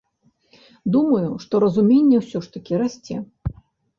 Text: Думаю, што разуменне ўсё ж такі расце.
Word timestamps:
Думаю, 0.95 1.27
што 1.43 1.53
разуменне 1.65 2.17
ўсё 2.23 2.39
ж 2.45 2.57
такі 2.57 2.73
расце. 2.83 3.15